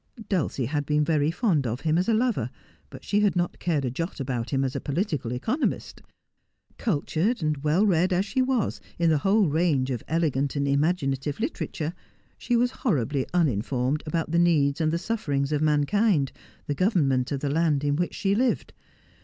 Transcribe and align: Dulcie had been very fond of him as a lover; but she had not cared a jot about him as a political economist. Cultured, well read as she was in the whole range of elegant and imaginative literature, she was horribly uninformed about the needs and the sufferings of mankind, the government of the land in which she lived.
Dulcie 0.29 0.65
had 0.65 0.87
been 0.87 1.03
very 1.05 1.29
fond 1.29 1.67
of 1.67 1.81
him 1.81 1.95
as 1.95 2.09
a 2.09 2.13
lover; 2.15 2.49
but 2.89 3.03
she 3.03 3.19
had 3.19 3.35
not 3.35 3.59
cared 3.59 3.85
a 3.85 3.91
jot 3.91 4.19
about 4.19 4.49
him 4.49 4.63
as 4.63 4.75
a 4.75 4.81
political 4.81 5.31
economist. 5.31 6.01
Cultured, 6.79 7.63
well 7.63 7.85
read 7.85 8.11
as 8.11 8.25
she 8.25 8.41
was 8.41 8.81
in 8.97 9.11
the 9.11 9.19
whole 9.19 9.47
range 9.47 9.91
of 9.91 10.01
elegant 10.07 10.55
and 10.55 10.67
imaginative 10.67 11.39
literature, 11.39 11.93
she 12.35 12.55
was 12.55 12.71
horribly 12.81 13.27
uninformed 13.31 14.01
about 14.07 14.31
the 14.31 14.39
needs 14.39 14.81
and 14.81 14.91
the 14.91 14.97
sufferings 14.97 15.51
of 15.51 15.61
mankind, 15.61 16.31
the 16.65 16.73
government 16.73 17.31
of 17.31 17.41
the 17.41 17.49
land 17.51 17.83
in 17.83 17.95
which 17.95 18.15
she 18.15 18.33
lived. 18.33 18.73